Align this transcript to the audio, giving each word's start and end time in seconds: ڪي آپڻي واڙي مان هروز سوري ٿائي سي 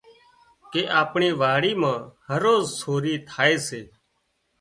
ڪي 0.71 0.81
آپڻي 1.01 1.29
واڙي 1.41 1.73
مان 1.81 1.99
هروز 2.29 2.63
سوري 2.79 3.15
ٿائي 3.29 3.55
سي 3.67 3.81